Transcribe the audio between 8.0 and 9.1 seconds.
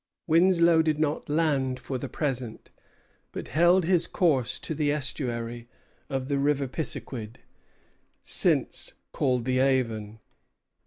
since